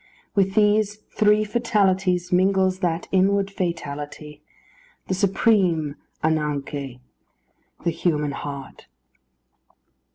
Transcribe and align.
With 0.33 0.55
these 0.55 0.95
three 0.95 1.43
fatalities 1.43 2.31
mingles 2.31 2.79
that 2.79 3.07
inward 3.11 3.51
fatality 3.51 4.41
the 5.05 5.13
supreme 5.13 5.95
[Greek: 6.23 6.33
anagkê], 6.33 6.99
the 7.83 7.91
human 7.91 8.31
heart. 8.31 8.87